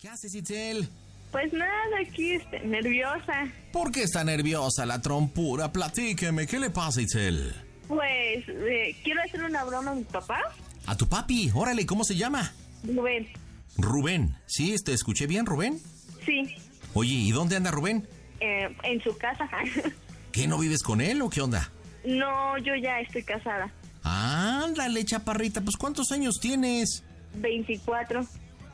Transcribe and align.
¿Qué 0.00 0.08
haces, 0.08 0.34
Itzel? 0.34 0.88
Pues 1.30 1.52
nada, 1.52 1.98
aquí 2.04 2.32
este, 2.32 2.60
nerviosa. 2.60 3.48
¿Por 3.72 3.92
qué 3.92 4.02
está 4.02 4.24
nerviosa 4.24 4.86
la 4.86 5.00
trompura? 5.00 5.72
Platíqueme, 5.72 6.46
¿qué 6.46 6.58
le 6.58 6.70
pasa, 6.70 7.02
Itzel? 7.02 7.54
Pues 7.86 8.44
eh, 8.48 8.96
quiero 9.04 9.20
hacer 9.22 9.42
una 9.44 9.62
broma 9.64 9.90
a 9.90 9.94
mi 9.94 10.04
papá, 10.04 10.40
A 10.86 10.96
tu 10.96 11.06
papi, 11.06 11.50
órale, 11.54 11.84
¿cómo 11.86 12.04
se 12.04 12.16
llama? 12.16 12.52
Rubén. 12.84 13.28
Rubén. 13.76 14.36
¿Sí? 14.46 14.74
¿Te 14.84 14.92
escuché 14.92 15.26
bien, 15.26 15.44
Rubén? 15.46 15.80
Sí, 16.24 16.54
Oye, 16.94 17.12
¿y 17.14 17.30
dónde 17.30 17.56
anda 17.56 17.70
Rubén? 17.70 18.08
eh, 18.40 18.74
en 18.84 19.02
su 19.02 19.16
casa. 19.18 19.48
¿Qué, 20.32 20.46
no 20.48 20.58
vives 20.58 20.82
con 20.82 21.00
él 21.00 21.20
o 21.22 21.28
qué 21.28 21.40
onda? 21.42 21.70
no, 22.04 22.56
yo 22.58 22.74
ya 22.82 23.00
estoy 23.00 23.22
casada. 23.22 23.70
Ándale, 24.02 25.04
chaparrita, 25.04 25.60
pues 25.60 25.76
¿cuántos 25.76 26.10
años 26.12 26.38
tienes? 26.40 27.04
24. 27.34 28.26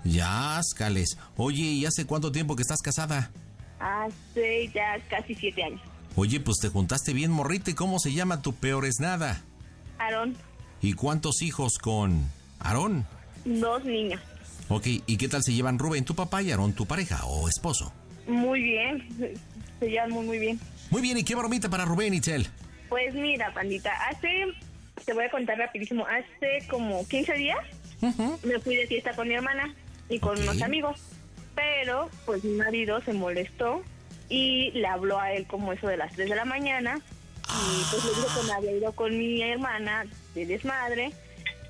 Ya, 0.06 0.58
Ascales. 0.58 1.18
Oye, 1.36 1.62
¿y 1.62 1.86
hace 1.86 2.06
cuánto 2.06 2.32
tiempo 2.32 2.56
que 2.56 2.62
estás 2.62 2.80
casada? 2.82 3.30
Hace 3.80 4.68
ya 4.74 4.98
casi 5.08 5.34
7 5.34 5.62
años. 5.62 5.80
Oye, 6.14 6.40
pues 6.40 6.58
te 6.58 6.68
juntaste 6.68 7.12
bien, 7.12 7.30
morrita, 7.30 7.70
¿y 7.70 7.74
cómo 7.74 7.98
se 7.98 8.12
llama 8.12 8.40
tu 8.40 8.54
peor 8.54 8.86
es 8.86 9.00
nada? 9.00 9.42
Aarón, 9.98 10.36
¿Y 10.80 10.92
cuántos 10.94 11.42
hijos 11.42 11.78
con 11.78 12.30
Aarón? 12.60 13.06
dos 13.44 13.84
niños. 13.84 14.20
Ok, 14.68 14.86
¿y 15.06 15.16
qué 15.16 15.28
tal 15.28 15.42
se 15.42 15.52
llevan 15.52 15.78
Rubén, 15.78 16.04
tu 16.04 16.14
papá, 16.14 16.42
y 16.42 16.50
Aarón, 16.50 16.72
tu 16.72 16.86
pareja 16.86 17.24
o 17.26 17.48
esposo? 17.48 17.92
Muy 18.26 18.62
bien, 18.62 19.06
se 19.80 19.86
llevan 19.90 20.10
muy, 20.10 20.24
muy 20.26 20.38
bien. 20.38 20.58
Muy 20.90 21.02
bien, 21.02 21.18
¿y 21.18 21.24
qué 21.24 21.34
bromita 21.34 21.68
para 21.68 21.84
Rubén, 21.84 22.14
Itzel? 22.14 22.46
Pues 22.88 23.14
mira, 23.14 23.52
pandita, 23.52 23.90
hace, 24.08 24.46
te 25.04 25.12
voy 25.12 25.24
a 25.24 25.30
contar 25.30 25.58
rapidísimo, 25.58 26.06
hace 26.06 26.66
como 26.68 27.06
15 27.08 27.32
días 27.34 27.58
me 28.44 28.58
fui 28.60 28.76
de 28.76 28.86
fiesta 28.86 29.14
con 29.16 29.26
mi 29.26 29.34
hermana 29.34 29.74
y 30.08 30.18
con 30.18 30.40
unos 30.40 30.62
amigos. 30.62 31.00
Pero, 31.54 32.10
pues 32.26 32.44
mi 32.44 32.52
marido 32.52 33.00
se 33.00 33.12
molestó 33.12 33.82
y 34.28 34.70
le 34.72 34.86
habló 34.86 35.18
a 35.18 35.32
él 35.32 35.46
como 35.46 35.72
eso 35.72 35.86
de 35.86 35.96
las 35.96 36.12
3 36.14 36.28
de 36.28 36.36
la 36.36 36.44
mañana. 36.44 37.00
Y 37.48 37.84
pues 37.90 38.04
le 38.04 38.10
dijo 38.10 38.40
que 38.40 38.46
me 38.46 38.52
había 38.52 38.72
ido 38.72 38.92
con 38.92 39.16
mi 39.16 39.42
hermana 39.42 40.04
de 40.34 40.46
desmadre 40.46 41.12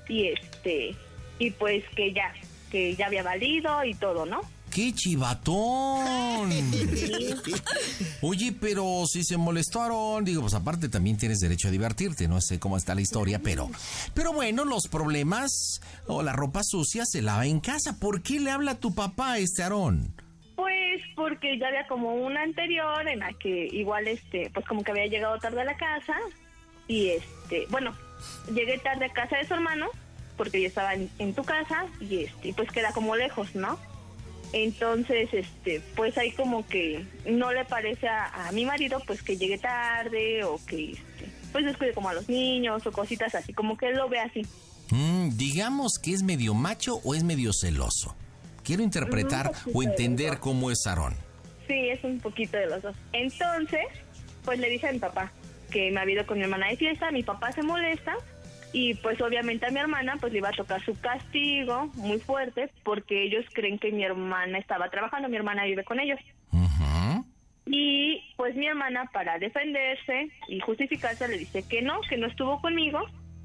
y 0.09 0.27
este, 0.27 0.95
y 1.39 1.51
pues 1.51 1.83
que 1.95 2.13
ya, 2.13 2.33
que 2.71 2.95
ya 2.95 3.07
había 3.07 3.23
valido 3.23 3.83
y 3.83 3.93
todo, 3.93 4.25
¿no? 4.25 4.41
¡Qué 4.77 4.93
chivatón! 4.93 6.51
Oye, 8.21 8.53
pero 8.61 9.07
si 9.07 9.23
se 9.23 9.35
molestaron, 9.35 10.23
digo, 10.23 10.41
pues 10.41 10.53
aparte 10.53 10.87
también 10.87 11.17
tienes 11.17 11.39
derecho 11.39 11.69
a 11.69 11.71
divertirte, 11.71 12.27
no 12.27 12.39
sé 12.41 12.59
cómo 12.59 12.77
está 12.77 12.93
la 12.93 13.01
historia, 13.01 13.39
pero, 13.43 13.71
pero 14.13 14.33
bueno, 14.33 14.65
los 14.65 14.87
problemas 14.87 15.81
o 16.05 16.21
la 16.21 16.31
ropa 16.33 16.61
sucia 16.63 17.05
se 17.07 17.23
lava 17.23 17.47
en 17.47 17.59
casa. 17.59 17.97
¿Por 17.99 18.21
qué 18.21 18.39
le 18.39 18.51
habla 18.51 18.73
a 18.73 18.79
tu 18.79 18.93
papá 18.93 19.31
a 19.31 19.37
este 19.39 19.63
Aarón? 19.63 20.13
Pues 20.55 21.01
porque 21.15 21.57
ya 21.57 21.69
había 21.69 21.87
como 21.87 22.13
una 22.13 22.43
anterior 22.43 23.07
en 23.07 23.17
la 23.17 23.33
que 23.33 23.69
igual 23.71 24.07
este, 24.07 24.51
pues 24.53 24.63
como 24.67 24.83
que 24.83 24.91
había 24.91 25.07
llegado 25.07 25.39
tarde 25.39 25.61
a 25.61 25.65
la 25.65 25.75
casa 25.75 26.13
y 26.87 27.07
este, 27.07 27.65
bueno, 27.71 27.95
llegué 28.53 28.77
tarde 28.77 29.05
a 29.05 29.09
casa 29.09 29.37
de 29.37 29.47
su 29.47 29.55
hermano 29.55 29.87
porque 30.37 30.61
yo 30.61 30.67
estaba 30.67 30.93
en, 30.93 31.09
en 31.17 31.33
tu 31.33 31.43
casa 31.43 31.87
y 31.99 32.25
este, 32.25 32.53
pues 32.53 32.71
queda 32.71 32.91
como 32.91 33.15
lejos, 33.15 33.55
¿no? 33.55 33.79
Entonces, 34.53 35.29
este, 35.33 35.81
pues 35.95 36.17
ahí 36.17 36.31
como 36.31 36.65
que 36.67 37.05
no 37.25 37.51
le 37.51 37.65
parece 37.65 38.07
a, 38.07 38.47
a 38.47 38.51
mi 38.51 38.65
marido 38.65 39.01
pues 39.05 39.21
que 39.21 39.37
llegue 39.37 39.57
tarde 39.57 40.43
o 40.43 40.59
que 40.65 40.91
este, 40.91 41.29
pues 41.51 41.65
descuide 41.65 41.93
como 41.93 42.09
a 42.09 42.13
los 42.13 42.29
niños 42.29 42.85
o 42.85 42.91
cositas 42.91 43.35
así, 43.35 43.53
como 43.53 43.77
que 43.77 43.89
él 43.89 43.97
lo 43.97 44.09
ve 44.09 44.19
así. 44.19 44.45
Mm, 44.91 45.35
digamos 45.35 45.99
que 45.99 46.13
es 46.13 46.23
medio 46.23 46.53
macho 46.53 47.01
o 47.03 47.13
es 47.13 47.23
medio 47.23 47.51
celoso. 47.53 48.15
Quiero 48.63 48.83
interpretar 48.83 49.51
o 49.73 49.83
entender 49.83 50.39
cómo 50.39 50.71
es 50.71 50.85
Aarón. 50.87 51.15
Sí, 51.67 51.89
es 51.89 52.03
un 52.03 52.19
poquito 52.19 52.57
de 52.57 52.67
los 52.67 52.81
dos. 52.81 52.95
Entonces, 53.13 53.85
pues 54.43 54.59
le 54.59 54.69
dije 54.69 54.87
a 54.87 54.93
mi 54.93 54.99
papá 54.99 55.31
que 55.71 55.91
me 55.91 55.99
había 55.99 56.15
ido 56.15 56.25
con 56.25 56.37
mi 56.37 56.43
hermana 56.43 56.67
de 56.69 56.77
fiesta, 56.77 57.11
mi 57.11 57.23
papá 57.23 57.51
se 57.51 57.61
molesta 57.61 58.15
y 58.77 58.93
pues 58.93 59.19
obviamente 59.21 59.65
a 59.65 59.71
mi 59.71 59.79
hermana 59.79 60.17
pues 60.19 60.31
le 60.31 60.37
iba 60.37 60.49
a 60.49 60.51
tocar 60.51 60.85
su 60.85 60.93
castigo 61.01 61.87
muy 61.95 62.19
fuerte 62.19 62.69
porque 62.83 63.23
ellos 63.23 63.43
creen 63.51 63.79
que 63.79 63.91
mi 63.91 64.03
hermana 64.03 64.59
estaba 64.59 64.87
trabajando, 64.91 65.29
mi 65.29 65.35
hermana 65.35 65.65
vive 65.65 65.83
con 65.83 65.99
ellos. 65.99 66.19
Y 67.65 68.21
pues 68.37 68.55
mi 68.55 68.67
hermana 68.67 69.09
para 69.11 69.39
defenderse 69.39 70.29
y 70.47 70.59
justificarse 70.59 71.27
le 71.27 71.39
dice 71.39 71.63
que 71.67 71.81
no, 71.81 72.01
que 72.07 72.17
no 72.17 72.27
estuvo 72.27 72.61
conmigo 72.61 72.99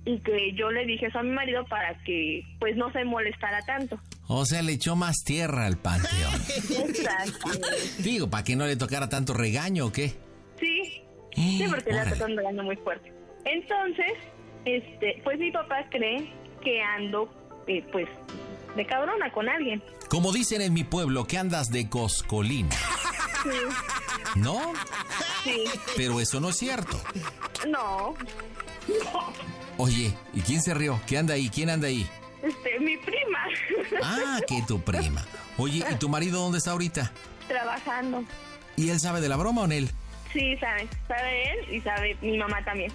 y 0.04 0.18
que 0.20 0.52
yo 0.52 0.70
le 0.70 0.84
dije 0.84 1.06
eso 1.06 1.20
a 1.20 1.22
mi 1.22 1.30
marido 1.30 1.64
para 1.64 1.94
que 2.04 2.44
pues 2.60 2.76
no 2.76 2.92
se 2.92 3.02
molestara 3.04 3.62
tanto. 3.62 3.98
O 4.28 4.44
sea, 4.44 4.60
le 4.60 4.72
echó 4.72 4.96
más 4.96 5.24
tierra 5.24 5.66
al 5.66 5.78
panteón. 5.78 6.34
Exacto. 6.88 7.50
Digo, 8.00 8.28
para 8.28 8.44
que 8.44 8.54
no 8.54 8.66
le 8.66 8.76
tocara 8.76 9.08
tanto 9.08 9.32
regaño 9.32 9.86
o 9.86 9.92
qué. 9.92 10.12
Sí, 10.60 11.02
sí, 11.34 11.64
porque 11.70 11.90
le 11.90 12.02
está 12.02 12.26
un 12.26 12.36
regaño 12.36 12.62
muy 12.64 12.76
fuerte. 12.76 13.10
Entonces, 13.44 14.12
este, 14.64 15.20
pues 15.24 15.38
mi 15.38 15.50
papá 15.50 15.86
cree 15.90 16.32
que 16.62 16.80
ando, 16.82 17.32
eh, 17.66 17.84
pues, 17.92 18.08
de 18.76 18.86
cabrona 18.86 19.30
con 19.32 19.48
alguien. 19.48 19.82
Como 20.08 20.32
dicen 20.32 20.60
en 20.62 20.72
mi 20.72 20.84
pueblo, 20.84 21.24
que 21.26 21.38
andas 21.38 21.70
de 21.70 21.88
coscolín. 21.88 22.68
¿No? 24.36 24.72
Sí, 25.44 25.64
Pero 25.96 26.20
eso 26.20 26.40
no 26.40 26.50
es 26.50 26.56
cierto. 26.56 27.00
no, 27.68 28.14
Oye, 29.78 30.12
¿y 30.34 30.40
quién 30.42 30.60
se 30.62 30.74
rió? 30.74 31.00
¿Qué 31.06 31.18
anda 31.18 31.34
ahí? 31.34 31.48
¿Quién 31.48 31.70
anda 31.70 31.88
ahí? 31.88 32.06
este, 32.42 32.78
mi 32.80 32.96
prima, 32.98 33.38
Ah, 34.02 34.38
que 34.46 34.62
tu 34.66 34.80
prima. 34.80 35.24
Oye, 35.58 35.84
¿y 35.90 35.94
tu 35.96 36.08
marido 36.08 36.40
dónde 36.40 36.58
está 36.58 36.72
ahorita? 36.72 37.12
trabajando. 37.48 38.24
¿Y 38.76 38.88
él 38.90 39.00
sabe 39.00 39.20
de 39.20 39.28
la 39.28 39.36
broma 39.36 39.62
o 39.62 39.64
en 39.66 39.72
él? 39.72 39.90
Sí, 40.32 40.56
sabe, 40.58 40.88
sabe 41.08 41.42
él 41.52 41.74
y 41.74 41.80
sabe 41.82 42.16
mi 42.22 42.38
mamá 42.38 42.64
también. 42.64 42.90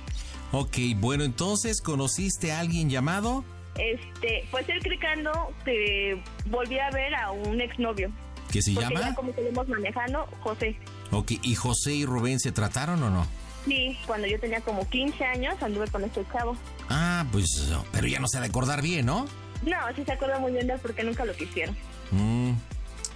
Ok, 0.51 0.77
bueno, 0.95 1.23
entonces, 1.23 1.81
¿conociste 1.81 2.51
a 2.51 2.59
alguien 2.59 2.89
llamado? 2.89 3.43
Este, 3.75 4.47
pues 4.49 4.67
él 4.69 4.79
cricando 4.81 5.31
que 5.65 6.21
volví 6.49 6.79
a 6.79 6.89
ver 6.91 7.13
a 7.15 7.31
un 7.31 7.61
exnovio. 7.61 8.11
¿Que 8.51 8.61
se 8.61 8.73
Porque 8.73 8.93
ya 8.93 8.99
llama? 9.01 9.15
como 9.15 9.33
íbamos 9.37 9.67
manejando, 9.67 10.25
José. 10.41 10.77
Ok, 11.11 11.33
¿y 11.41 11.55
José 11.55 11.93
y 11.93 12.05
Rubén 12.05 12.39
se 12.39 12.51
trataron 12.51 13.03
o 13.03 13.09
no? 13.09 13.27
Sí, 13.65 13.97
cuando 14.07 14.27
yo 14.27 14.39
tenía 14.39 14.61
como 14.61 14.87
15 14.89 15.25
años 15.25 15.61
anduve 15.61 15.87
con 15.89 16.03
este 16.03 16.25
chavo. 16.31 16.55
Ah, 16.89 17.25
pues, 17.31 17.69
pero 17.91 18.07
ya 18.07 18.19
no 18.19 18.27
se 18.27 18.37
ha 18.37 18.41
de 18.41 18.47
acordar 18.47 18.81
bien, 18.81 19.05
¿no? 19.05 19.25
No, 19.63 19.75
sí 19.95 20.03
se 20.05 20.13
acuerda 20.13 20.39
muy 20.39 20.53
bien 20.53 20.67
de 20.67 20.77
porque 20.77 21.03
nunca 21.03 21.25
lo 21.25 21.33
quisieron. 21.35 21.75
Mm. 22.11 22.51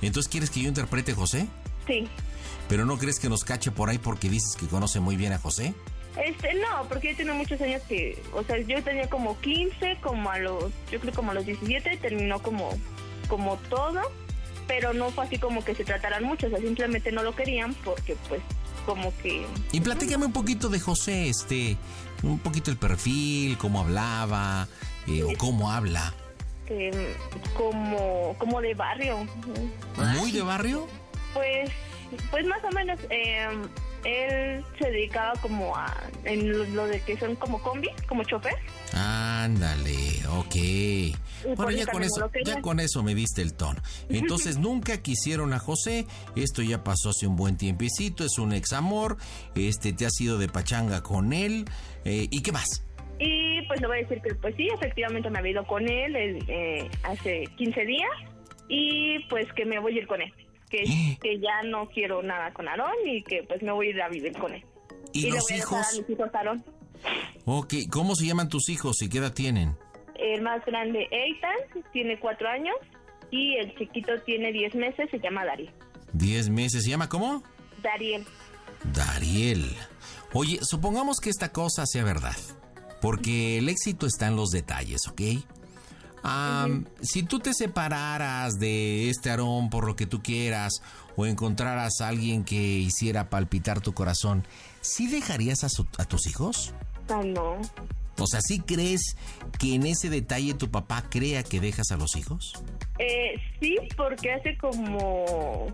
Entonces, 0.01 0.30
¿quieres 0.30 0.50
que 0.50 0.62
yo 0.62 0.68
interprete 0.68 1.13
a 1.13 1.16
José? 1.16 1.48
Sí. 1.88 2.07
¿Pero 2.68 2.86
no 2.86 2.98
crees 2.98 3.19
que 3.19 3.30
nos 3.30 3.44
cache 3.44 3.72
por 3.72 3.89
ahí 3.89 3.98
porque 3.98 4.30
dices 4.30 4.56
que 4.60 4.66
conoce 4.68 5.00
muy 5.00 5.16
bien 5.16 5.31
a 5.31 5.38
José? 5.38 5.74
Este, 6.18 6.54
no, 6.56 6.88
porque 6.90 7.12
yo 7.12 7.18
tengo 7.18 7.34
muchos 7.34 7.62
años 7.62 7.81
que, 7.88 8.22
o 8.34 8.44
sea, 8.44 8.58
yo 8.60 8.84
tenía 8.84 9.10
como 9.10 9.40
15, 9.40 9.98
como 10.02 10.30
a 10.30 10.40
los, 10.40 10.72
yo 10.92 11.00
creo 11.00 11.13
como 11.13 11.31
a 11.31 11.34
los 11.34 11.46
17, 11.46 11.98
terminó 11.98 12.42
como, 12.42 12.69
como 13.28 13.58
todo, 13.69 14.02
pero 14.68 14.94
no 14.94 15.10
fue 15.12 15.25
así 15.25 15.38
como 15.38 15.63
que 15.63 15.74
se 15.74 15.86
trataran 15.86 16.24
mucho, 16.24 16.48
o 16.48 16.50
sea, 16.50 16.60
simplemente 16.60 17.12
no 17.12 17.24
lo 17.24 17.34
querían 17.36 17.74
porque, 17.86 18.18
pues, 18.28 18.42
como 18.86 19.16
que, 19.19 19.46
Y 19.72 19.80
platícame 19.80 20.25
un 20.25 20.34
poquito 20.34 20.68
de 20.68 20.80
José, 20.80 21.30
este, 21.30 21.78
un 22.24 22.40
poquito 22.40 22.72
el 22.72 22.78
perfil, 22.78 23.58
cómo 23.58 23.80
hablaba, 23.80 24.68
eh, 25.08 25.24
o 25.24 25.34
cómo 25.38 25.72
habla. 25.72 26.13
este 26.68 27.16
como 27.56 28.36
como 28.38 28.62
de 28.62 28.74
barrio. 28.74 29.28
¿Muy 30.18 30.31
de 30.31 30.42
barrio? 30.42 30.88
Pues 31.34 31.69
pues 32.30 32.46
más 32.46 32.63
o 32.63 32.72
menos 32.72 33.00
eh, 33.10 33.48
él 34.03 34.63
se 34.80 34.92
dedicaba 34.92 35.33
como 35.42 35.75
a 35.75 35.94
en 36.24 36.51
lo, 36.51 36.63
lo 36.65 36.88
de 36.88 37.01
que 37.01 37.18
son 37.18 37.36
como 37.36 37.62
combi, 37.62 37.89
como 38.07 38.24
chofer. 38.24 38.56
Ándale, 38.94 40.21
ok. 40.30 40.56
Bueno, 41.44 41.56
por 41.56 41.74
ya 41.74 41.86
con 41.88 42.03
eso, 42.03 42.19
lo 42.19 42.31
quería. 42.31 42.56
ya 42.56 42.62
con 42.62 42.80
eso 42.80 43.03
me 43.03 43.15
diste 43.15 43.42
el 43.42 43.53
tono. 43.53 43.81
Entonces 44.09 44.57
nunca 44.59 45.01
quisieron 45.01 45.53
a 45.53 45.59
José, 45.59 46.06
esto 46.36 46.62
ya 46.62 46.83
pasó 46.83 47.09
hace 47.09 47.27
un 47.27 47.36
buen 47.36 47.57
tiempecito, 47.57 48.24
es 48.24 48.38
un 48.38 48.53
ex 48.53 48.74
amor, 48.74 49.18
este 49.56 49.94
te 49.94 50.06
has 50.06 50.19
ido 50.21 50.38
de 50.38 50.48
pachanga 50.48 51.01
con 51.01 51.33
él, 51.33 51.65
eh, 52.06 52.27
¿y 52.30 52.42
qué 52.42 52.51
más? 52.51 52.86
Y 53.19 53.62
pues 53.68 53.80
le 53.81 53.88
voy 53.88 53.98
a 53.98 54.01
decir 54.01 54.21
que 54.21 54.33
pues 54.36 54.56
sí, 54.56 54.68
efectivamente 54.74 55.30
me 55.30 55.39
había 55.39 55.51
ido 55.51 55.65
con 55.65 55.88
él 55.88 56.15
eh, 56.48 56.89
hace 57.03 57.44
15 57.57 57.86
días 57.86 58.09
y 58.68 59.19
pues 59.30 59.51
que 59.53 59.65
me 59.65 59.80
voy 59.80 59.95
a 59.95 60.01
ir 60.01 60.07
con 60.07 60.21
él. 60.21 60.33
Que, 60.72 61.18
que 61.22 61.40
ya 61.40 61.62
no 61.64 61.90
quiero 61.90 62.24
nada 62.24 62.52
con 62.54 62.68
Aarón 62.68 62.96
y 63.06 63.22
que 63.24 63.44
pues 63.44 63.62
me 63.62 63.72
voy 63.74 63.88
a 63.88 63.90
ir 63.90 64.02
a 64.02 64.10
vivir 64.10 64.32
con 64.38 64.54
él. 64.54 64.64
¿Y, 65.12 65.30
los 65.30 65.44
voy 65.50 65.58
hijos? 65.58 65.86
a 65.86 65.98
mis 66.00 66.10
hijos 66.10 66.34
Aarón. 66.34 66.64
Ok, 67.46 67.74
¿cómo 67.92 68.16
se 68.16 68.26
llaman 68.26 68.48
tus 68.48 68.70
hijos 68.70 69.02
y 69.02 69.10
qué 69.10 69.18
edad 69.18 69.34
tienen? 69.34 69.76
El 70.16 70.42
más 70.42 70.64
grande, 70.66 71.08
Eitan, 71.12 71.84
tiene 71.92 72.20
cuatro 72.20 72.48
años 72.48 72.76
y 73.32 73.56
el 73.56 73.76
chiquito 73.78 74.12
tiene 74.26 74.52
10 74.52 74.76
meses, 74.76 75.10
se 75.10 75.20
llama 75.20 75.44
Dariel. 75.46 75.74
Diez 76.14 76.50
meses, 76.50 76.84
¿se 76.84 76.90
llama 76.90 77.10
cómo? 77.10 77.44
Dariel. 77.82 78.24
Dariel. 78.94 79.76
Oye, 80.34 80.60
supongamos 80.62 81.20
que 81.20 81.30
esta 81.30 81.52
cosa 81.52 81.86
sea 81.86 82.04
verdad, 82.04 82.36
porque 83.02 83.58
el 83.58 83.70
éxito 83.70 84.06
está 84.06 84.28
en 84.28 84.36
los 84.36 84.50
detalles, 84.52 85.02
¿ok? 85.10 85.22
Si 87.02 87.24
tú 87.24 87.40
te 87.40 87.54
separaras 87.54 88.60
de 88.60 89.10
este 89.10 89.30
Aarón 89.32 89.70
por 89.70 89.86
lo 89.88 89.96
que 89.96 90.06
tú 90.06 90.22
quieras 90.22 90.82
o 91.16 91.26
encontraras 91.26 92.00
a 92.02 92.08
alguien 92.10 92.44
que 92.44 92.56
hiciera 92.56 93.30
palpitar 93.30 93.82
tu 93.82 93.94
corazón, 93.94 94.46
¿sí 94.82 95.08
dejarías 95.08 95.64
a, 95.64 95.70
su- 95.70 95.88
a 95.98 96.06
tus 96.06 96.28
hijos? 96.28 96.74
Ah, 97.10 97.22
no. 97.26 97.58
O 98.20 98.28
sea, 98.28 98.40
¿sí 98.42 98.60
crees 98.60 99.16
que 99.58 99.74
en 99.76 99.86
ese 99.86 100.10
detalle 100.10 100.54
tu 100.54 100.70
papá 100.70 101.06
crea 101.10 101.42
que 101.44 101.60
dejas 101.60 101.92
a 101.92 101.98
los 101.98 102.16
hijos? 102.16 102.54
Eh, 103.00 103.34
sí, 103.60 103.76
porque 103.98 104.32
hace 104.34 104.56
como 104.58 105.66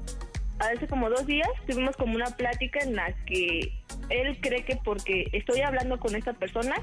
hace 0.60 0.88
como 0.88 1.10
dos 1.10 1.26
días 1.26 1.48
tuvimos 1.68 1.96
como 1.96 2.16
una 2.16 2.28
plática 2.28 2.80
en 2.80 2.96
la 2.96 3.14
que 3.26 3.74
él 4.10 4.38
cree 4.42 4.64
que 4.64 4.78
porque 4.84 5.26
estoy 5.34 5.62
hablando 5.62 6.00
con 6.00 6.16
esta 6.16 6.34
persona, 6.34 6.76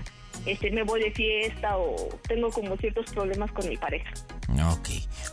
este, 0.46 0.70
me 0.70 0.82
voy 0.82 1.02
de 1.02 1.10
fiesta 1.12 1.76
o 1.78 1.96
tengo 2.28 2.50
como 2.50 2.76
ciertos 2.76 3.10
problemas 3.10 3.50
con 3.52 3.68
mi 3.68 3.76
pareja. 3.76 4.10
Ok. 4.70 4.88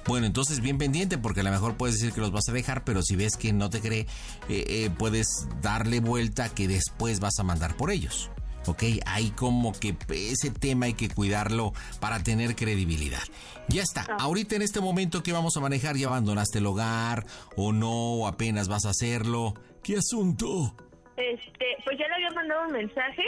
Bueno, 0.07 0.25
entonces 0.25 0.61
bien 0.61 0.77
pendiente 0.77 1.17
porque 1.17 1.41
a 1.41 1.43
lo 1.43 1.51
mejor 1.51 1.75
puedes 1.75 1.95
decir 1.95 2.13
que 2.13 2.21
los 2.21 2.31
vas 2.31 2.47
a 2.49 2.53
dejar, 2.53 2.83
pero 2.83 3.01
si 3.01 3.15
ves 3.15 3.37
que 3.37 3.53
no 3.53 3.69
te 3.69 3.81
cree, 3.81 4.01
eh, 4.49 4.65
eh, 4.67 4.89
puedes 4.97 5.47
darle 5.61 5.99
vuelta 5.99 6.49
que 6.49 6.67
después 6.67 7.19
vas 7.19 7.39
a 7.39 7.43
mandar 7.43 7.75
por 7.75 7.91
ellos. 7.91 8.31
Ok, 8.67 8.83
hay 9.05 9.31
como 9.31 9.73
que 9.73 9.95
ese 10.09 10.51
tema 10.51 10.85
hay 10.85 10.93
que 10.93 11.09
cuidarlo 11.09 11.73
para 11.99 12.21
tener 12.21 12.55
credibilidad. 12.55 13.23
Ya 13.67 13.81
está, 13.81 14.03
ahorita 14.19 14.55
en 14.55 14.61
este 14.61 14.81
momento 14.81 15.23
que 15.23 15.33
vamos 15.33 15.57
a 15.57 15.59
manejar, 15.59 15.95
ya 15.95 16.07
abandonaste 16.07 16.59
el 16.59 16.65
hogar 16.65 17.25
o 17.55 17.71
no, 17.71 17.91
o 17.91 18.27
apenas 18.27 18.67
vas 18.67 18.85
a 18.85 18.89
hacerlo. 18.89 19.55
¿Qué 19.83 19.97
asunto? 19.97 20.75
Este, 21.17 21.65
pues 21.83 21.97
ya 21.97 22.07
le 22.07 22.15
había 22.15 22.31
mandado 22.31 22.67
un 22.67 22.73
mensaje 22.73 23.23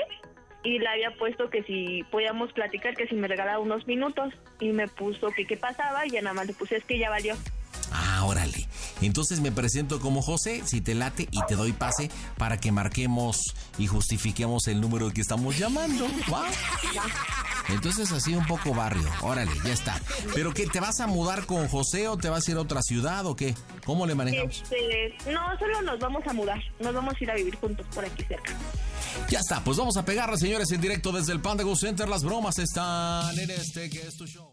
y 0.64 0.80
le 0.80 0.88
había 0.88 1.12
puesto 1.18 1.50
que 1.50 1.64
si 1.64 2.04
podíamos 2.12 2.54
platicar, 2.54 2.96
que 2.96 3.08
si 3.08 3.16
me 3.16 3.28
regalaba 3.28 3.60
unos 3.60 3.86
minutos 3.88 4.34
y 4.60 4.70
me 4.70 4.88
puso 4.88 5.28
que 5.32 5.46
qué 5.46 5.58
pasaba 5.58 6.06
y 6.06 6.12
ya 6.12 6.22
nada 6.22 6.34
más 6.34 6.48
le 6.48 6.54
puse 6.54 6.78
es 6.78 6.86
que 6.86 6.98
ya 6.98 7.10
valió. 7.10 7.36
Ah, 7.92 8.24
órale. 8.26 8.68
Entonces 9.06 9.40
me 9.42 9.52
presento 9.52 10.00
como 10.00 10.22
José, 10.22 10.64
si 10.66 10.82
te 10.82 10.96
late, 10.96 11.28
y 11.32 11.40
te 11.48 11.56
doy 11.56 11.74
pase 11.74 12.10
para 12.38 12.60
que 12.60 12.72
marquemos 12.72 13.38
y 13.78 13.88
justifiquemos 13.88 14.68
el 14.68 14.82
número 14.82 15.12
que 15.12 15.22
estamos 15.22 15.58
llamando. 15.58 16.08
¿va? 16.32 16.46
Entonces 17.70 18.12
así 18.12 18.36
un 18.36 18.46
poco 18.46 18.74
barrio. 18.74 19.08
Órale, 19.22 19.52
ya 19.64 19.74
está. 19.74 20.00
¿Pero 20.34 20.54
qué? 20.54 20.68
¿Te 20.68 20.80
vas 20.80 21.00
a 21.00 21.08
mudar 21.08 21.46
con 21.46 21.68
José 21.68 22.08
o 22.08 22.18
te 22.18 22.30
vas 22.30 22.48
a 22.48 22.52
ir 22.52 22.58
a 22.58 22.62
otra 22.62 22.82
ciudad 22.82 23.26
o 23.26 23.36
qué? 23.36 23.56
¿Cómo 23.86 24.06
le 24.06 24.16
manejamos? 24.16 24.62
Este, 24.64 25.32
no, 25.32 25.42
solo 25.58 25.82
nos 25.82 26.00
vamos 26.00 26.26
a 26.28 26.34
mudar, 26.34 26.62
nos 26.80 26.94
vamos 26.94 27.14
a 27.20 27.24
ir 27.24 27.32
a 27.32 27.36
vivir 27.36 27.56
juntos 27.56 27.86
por 27.94 28.06
aquí 28.06 28.24
cerca. 28.24 28.54
Ya 29.30 29.40
está, 29.40 29.64
pues 29.64 29.78
vamos 29.78 29.98
a 29.98 30.06
pegarla, 30.06 30.38
señores, 30.38 30.72
en 30.72 30.82
directo 30.82 31.12
desde 31.12 31.34
el 31.34 31.40
Panda 31.40 31.64
Go 31.64 31.76
Center. 31.76 32.10
Las 32.10 32.24
bromas 32.24 32.58
están 32.60 33.38
en 33.38 33.50
este 33.52 33.90
que 33.90 34.08
es 34.08 34.18
tu 34.18 34.26
show. 34.26 34.53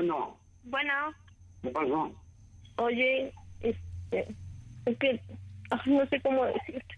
Bueno, 0.00 0.40
Bueno, 0.64 0.92
¿qué 1.62 1.68
pasó? 1.70 2.14
oye, 2.76 3.34
este, 3.60 4.34
es 4.86 4.98
que 4.98 5.20
no 5.84 6.06
sé 6.06 6.20
cómo 6.22 6.46
decirte. 6.46 6.94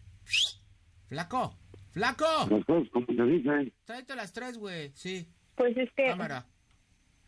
Flaco, 1.09 1.53
flaco. 1.91 2.25
Las 2.49 2.65
cosas 2.65 2.89
como 2.93 3.07
te 3.07 3.25
dicen. 3.25 3.73
Tráete 3.85 4.15
las 4.15 4.33
tres, 4.33 4.57
güey. 4.57 4.91
Sí, 4.95 5.27
Pues 5.57 5.77
es 5.77 5.91
que, 5.95 6.07
cámara. 6.07 6.47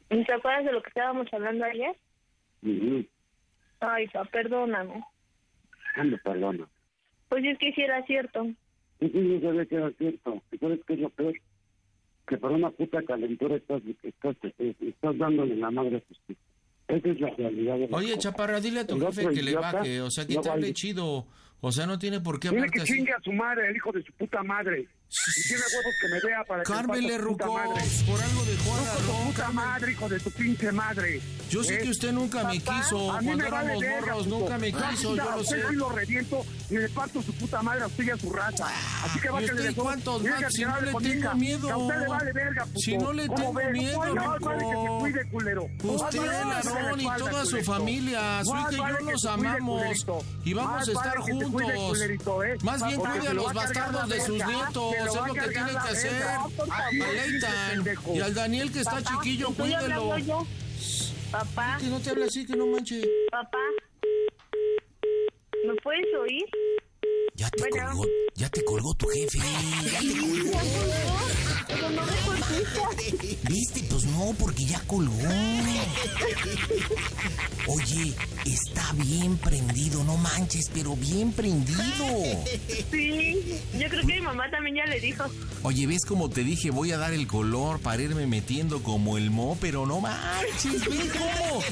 ¿te 0.08 0.32
acuerdas 0.32 0.64
de 0.64 0.72
lo 0.72 0.80
que 0.82 0.88
estábamos 0.90 1.26
hablando 1.32 1.64
ayer? 1.64 1.96
Ujú. 2.62 3.04
Ay, 3.80 4.06
pa, 4.08 4.24
perdóname. 4.26 5.02
Perdona. 6.22 6.68
Pues 7.28 7.44
es 7.44 7.58
que 7.58 7.72
si 7.72 7.80
era 7.82 8.00
cierto. 8.06 8.44
Yo 9.00 9.08
sí 9.08 9.18
no 9.18 9.40
sabía 9.40 9.66
que 9.66 9.74
era 9.74 9.90
cierto. 9.92 10.40
¿Y 10.52 10.58
sabes 10.58 10.80
qué 10.86 10.94
es 10.94 11.00
lo 11.00 11.10
peor? 11.10 11.34
Que 12.34 12.40
por 12.40 12.50
una 12.50 12.70
puta 12.70 13.00
calentura 13.04 13.54
estás, 13.54 13.80
estás, 14.02 14.34
estás, 14.42 14.76
estás 14.80 15.18
dándole 15.18 15.54
la 15.54 15.70
madre 15.70 15.98
a 15.98 16.00
tus 16.00 16.18
hijos. 16.28 16.42
Esa 16.88 17.08
es 17.08 17.20
la 17.20 17.30
realidad 17.30 17.74
de 17.78 17.88
la 17.88 17.96
Oye, 17.96 18.14
cosa. 18.14 18.30
Chaparra, 18.30 18.60
dile 18.60 18.80
a 18.80 18.86
tu 18.88 18.96
El 18.96 19.02
jefe 19.06 19.28
que 19.34 19.42
le 19.42 19.54
baje. 19.54 20.00
O 20.00 20.10
sea, 20.10 20.26
que 20.26 20.34
no 20.34 20.40
te 20.40 20.50
hable 20.50 20.62
vale. 20.62 20.74
chido. 20.74 21.26
O 21.60 21.70
sea, 21.70 21.86
no 21.86 21.96
tiene 21.96 22.20
por 22.20 22.40
qué 22.40 22.48
hablarte 22.48 22.72
que 22.72 22.82
así. 22.82 22.92
chingue 22.92 23.12
a 23.12 23.20
su 23.20 23.32
madre, 23.32 23.68
el 23.70 23.76
hijo 23.76 23.92
de 23.92 24.02
su 24.02 24.12
puta 24.14 24.42
madre. 24.42 24.88
Y 25.36 25.42
tiene 25.48 25.62
huevos 25.72 25.94
que 26.00 26.08
me 26.08 26.20
vea 26.20 26.44
para 26.44 26.62
que 26.64 27.18
Rucos. 27.18 27.46
Por 27.46 28.20
algo 28.22 28.44
dejó 28.44 28.74
a 28.74 28.80
la 28.82 29.24
puta 29.24 29.50
madre, 29.52 29.92
hijo 29.92 30.08
de 30.08 30.20
tu 30.20 30.30
pinche 30.32 30.72
madre. 30.72 31.20
Yo 31.50 31.62
sé 31.62 31.76
¿Eh? 31.76 31.78
que 31.84 31.90
usted 31.90 32.12
nunca 32.12 32.44
me 32.44 32.58
Papá, 32.60 32.80
quiso. 32.82 33.12
A 33.12 33.20
mí 33.20 33.26
Cuando 33.28 33.44
me 33.44 33.50
vale 33.50 33.66
éramos 33.66 33.80
verga, 33.80 34.12
morros, 34.14 34.26
nunca 34.26 34.58
me 34.58 34.72
Ah, 34.74 34.88
quiso. 34.90 35.14
Yo 35.16 35.30
lo 35.30 35.44
sé. 35.44 35.62
sí 35.68 35.74
lo 35.76 35.88
reviento 35.90 36.46
y 36.70 36.74
le 36.78 36.88
parto 36.88 37.22
su 37.22 37.32
puta 37.34 37.62
madre 37.62 37.82
a 37.84 37.86
usted 37.86 38.04
y 38.04 38.10
a 38.10 38.16
su 38.16 38.32
raza. 38.32 38.66
Así 39.04 39.20
que 39.20 39.28
¿y 39.28 39.30
bájale 39.30 39.52
usted 39.52 39.64
de 39.68 39.72
todo. 39.72 39.84
cuántos 39.84 40.22
más? 40.24 40.44
que 40.44 40.50
Si 40.50 40.64
no 40.64 40.80
le 40.80 40.92
tengo 40.94 41.34
miedo. 41.34 41.66
Que 41.66 41.72
a 41.72 41.76
usted 41.76 42.00
le 42.00 42.08
vale 42.08 42.32
verga, 42.32 42.64
puto. 42.66 42.78
Si 42.80 42.98
no 42.98 43.12
le 43.12 43.26
¿Cómo 43.28 43.58
tengo 43.58 43.70
miedo, 43.70 44.14
No, 44.14 44.34
Ruco. 44.34 44.46
vale 44.46 44.58
que 44.64 44.70
se 44.70 44.98
cuide, 45.00 45.30
culero. 45.30 45.64
Usted, 45.64 46.18
vale 46.18 46.30
que 46.62 46.68
Ladrón 46.68 47.00
y 47.00 47.06
toda 47.18 47.44
su 47.46 47.62
familia, 47.62 48.44
su 48.44 48.50
hija 48.56 48.72
y 48.72 48.76
vale 48.76 48.98
yo 49.00 49.06
que 49.06 49.12
los 49.12 49.24
amamos. 49.26 50.06
Y 50.44 50.54
vamos 50.54 50.88
a 50.88 50.92
estar 50.92 51.18
vale 51.18 51.24
que 51.26 51.32
juntos. 51.44 52.00
¿eh? 52.02 52.56
Más 52.62 52.86
bien 52.86 53.00
cuide 53.00 53.28
a 53.28 53.34
los 53.34 53.46
va 53.46 53.52
bastardos 53.52 54.08
de 54.08 54.20
sus 54.20 54.44
nietos. 54.44 54.94
Lo 55.04 55.10
Es 55.10 55.16
lo 55.28 55.34
que 55.34 55.40
cargar 55.40 55.52
tiene 55.52 55.72
la 55.72 55.82
que 55.82 55.88
hacer. 55.90 56.12
verga. 56.12 56.36
A 56.70 56.86
Así 56.86 57.00
es, 57.00 57.32
Leitan. 57.32 57.52
pendejo. 57.70 58.14
Y 58.14 58.20
al 58.20 58.34
Daniel 58.34 58.72
que 58.72 58.78
está 58.80 58.90
Papá, 58.92 59.10
chiquillo, 59.10 59.48
estoy 59.50 59.70
cuídelo. 59.74 60.18
yo. 60.18 60.46
Papá, 61.30 61.76
Que 61.80 61.86
no 61.86 62.00
te 62.00 62.10
hable 62.10 62.24
así, 62.26 62.46
que 62.46 62.56
no 62.56 62.66
manche. 62.66 63.02
papá. 63.30 63.58
¿Me 65.66 65.74
puedes 65.82 66.04
oír? 66.20 66.44
Ya 67.34 67.46
Ya 67.46 67.50
te 67.50 67.60
Bueno. 67.68 67.86
colgó, 67.88 68.04
ya 68.34 68.48
te 68.48 68.64
colgó 68.64 68.94
tu 68.94 69.06
jefe. 69.08 69.38
Ya 69.92 70.00
te 70.00 70.20
colgó. 70.20 71.53
Pero 71.84 72.00
no 72.00 72.06
me 72.06 72.16
contesta. 72.22 72.80
¿Viste? 73.48 73.82
Pues 73.90 74.04
no, 74.04 74.34
porque 74.38 74.64
ya 74.64 74.80
colgó. 74.86 75.18
Oye, 77.66 78.14
está 78.46 78.92
bien 78.94 79.36
prendido, 79.36 80.02
no 80.04 80.16
manches, 80.16 80.70
pero 80.72 80.96
bien 80.96 81.32
prendido. 81.32 81.82
Sí, 82.90 83.60
yo 83.78 83.88
creo 83.88 84.06
que 84.06 84.14
mi 84.14 84.20
mamá 84.20 84.50
también 84.50 84.76
ya 84.76 84.86
le 84.86 85.00
dijo. 85.00 85.24
Oye, 85.62 85.86
¿ves 85.86 86.04
como 86.04 86.30
te 86.30 86.44
dije? 86.44 86.70
Voy 86.70 86.92
a 86.92 86.98
dar 86.98 87.12
el 87.12 87.26
color 87.26 87.80
para 87.80 88.02
irme 88.02 88.26
metiendo 88.26 88.82
como 88.82 89.18
el 89.18 89.30
mo, 89.30 89.56
pero 89.60 89.86
no 89.86 90.00
manches, 90.00 90.84
¿ves 90.88 91.12
cómo? 91.18 91.62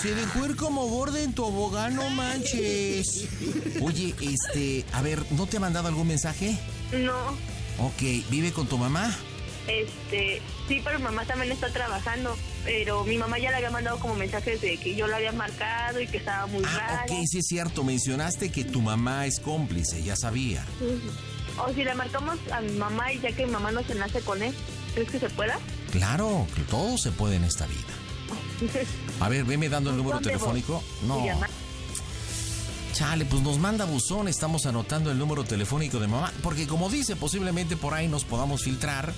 Se 0.00 0.14
dejó 0.14 0.46
ir 0.46 0.56
como 0.56 0.86
gorda 0.88 1.20
en 1.22 1.32
tu 1.32 1.44
abogán, 1.44 1.94
no 1.94 2.08
manches. 2.10 3.28
Oye, 3.80 4.14
este, 4.20 4.84
a 4.92 5.02
ver, 5.02 5.24
¿no 5.32 5.46
te 5.46 5.56
ha 5.58 5.60
mandado 5.60 5.88
algún 5.88 6.08
mensaje? 6.08 6.58
No, 6.92 7.36
Ok, 7.80 8.02
¿vive 8.30 8.52
con 8.52 8.66
tu 8.66 8.78
mamá? 8.78 9.14
este, 9.68 10.42
sí, 10.66 10.80
pero 10.82 10.98
mamá 10.98 11.24
también 11.24 11.52
está 11.52 11.72
trabajando. 11.72 12.36
Pero 12.64 13.04
mi 13.04 13.16
mamá 13.18 13.38
ya 13.38 13.50
le 13.50 13.56
había 13.56 13.70
mandado 13.70 13.98
como 14.00 14.14
mensajes 14.16 14.60
de 14.60 14.76
que 14.78 14.94
yo 14.96 15.06
la 15.06 15.16
había 15.16 15.32
marcado 15.32 16.00
y 16.00 16.06
que 16.08 16.16
estaba 16.18 16.46
muy 16.46 16.62
Ah, 16.66 16.76
rara. 16.78 17.04
ok, 17.08 17.24
sí 17.26 17.38
es 17.38 17.46
cierto, 17.46 17.84
mencionaste 17.84 18.50
que 18.50 18.64
tu 18.64 18.82
mamá 18.82 19.26
es 19.26 19.38
cómplice, 19.40 20.02
ya 20.02 20.16
sabía. 20.16 20.64
O 21.58 21.72
si 21.72 21.84
le 21.84 21.94
marcamos 21.94 22.36
a 22.52 22.60
mi 22.60 22.72
mamá 22.72 23.12
y 23.12 23.20
ya 23.20 23.32
que 23.32 23.46
mi 23.46 23.52
mamá 23.52 23.70
no 23.72 23.82
se 23.84 23.92
enlace 23.92 24.20
con 24.20 24.42
él, 24.42 24.52
¿crees 24.94 25.10
que 25.10 25.20
se 25.20 25.30
pueda? 25.30 25.58
Claro, 25.92 26.46
que 26.54 26.62
todo 26.62 26.98
se 26.98 27.12
puede 27.12 27.36
en 27.36 27.44
esta 27.44 27.66
vida. 27.66 27.94
A 29.20 29.28
ver, 29.28 29.44
veme 29.44 29.68
dando 29.68 29.90
el 29.90 29.96
número 29.96 30.16
¿Dónde 30.16 30.30
telefónico. 30.30 30.82
No. 31.06 31.24
Chale, 33.00 33.24
pues 33.24 33.42
nos 33.42 33.58
manda 33.58 33.86
buzón, 33.86 34.28
estamos 34.28 34.66
anotando 34.66 35.10
el 35.10 35.18
número 35.18 35.42
telefónico 35.42 35.98
de 36.00 36.06
mamá, 36.06 36.34
porque 36.42 36.66
como 36.66 36.90
dice, 36.90 37.16
posiblemente 37.16 37.74
por 37.74 37.94
ahí 37.94 38.08
nos 38.08 38.26
podamos 38.26 38.62
filtrar. 38.62 39.14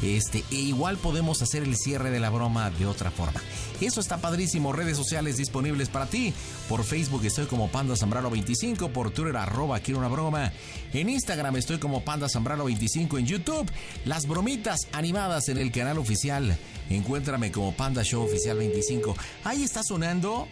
Este, 0.00 0.44
e 0.52 0.54
igual 0.54 0.96
podemos 0.96 1.42
hacer 1.42 1.64
el 1.64 1.76
cierre 1.76 2.12
de 2.12 2.20
la 2.20 2.30
broma 2.30 2.70
de 2.70 2.86
otra 2.86 3.10
forma. 3.10 3.42
Eso 3.80 3.98
está 3.98 4.18
padrísimo, 4.18 4.72
redes 4.72 4.96
sociales 4.96 5.38
disponibles 5.38 5.88
para 5.88 6.06
ti. 6.06 6.32
Por 6.68 6.84
Facebook 6.84 7.24
estoy 7.24 7.46
como 7.46 7.66
Panda 7.66 7.96
Zambrano 7.96 8.30
25, 8.30 8.90
por 8.90 9.10
Twitter 9.10 9.36
arroba 9.36 9.80
quiero 9.80 9.98
una 9.98 10.08
broma. 10.08 10.52
En 10.92 11.08
Instagram 11.08 11.56
estoy 11.56 11.78
como 11.78 12.04
Panda 12.04 12.28
Zambrano 12.28 12.66
25, 12.66 13.18
en 13.18 13.26
YouTube 13.26 13.68
las 14.04 14.28
bromitas 14.28 14.86
animadas 14.92 15.48
en 15.48 15.58
el 15.58 15.72
canal 15.72 15.98
oficial. 15.98 16.56
Encuéntrame 16.90 17.50
como 17.50 17.72
Panda 17.72 18.04
Show 18.04 18.22
Oficial 18.22 18.58
25. 18.58 19.16
Ahí 19.42 19.64
está 19.64 19.82
sonando 19.82 20.46